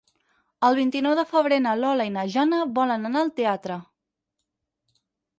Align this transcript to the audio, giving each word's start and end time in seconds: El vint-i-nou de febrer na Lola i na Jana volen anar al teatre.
El 0.67 0.75
vint-i-nou 0.77 1.17
de 1.17 1.25
febrer 1.33 1.59
na 1.65 1.73
Lola 1.81 2.07
i 2.09 2.13
na 2.15 2.23
Jana 2.35 2.61
volen 2.79 3.05
anar 3.09 3.21
al 3.25 3.29
teatre. 3.41 3.77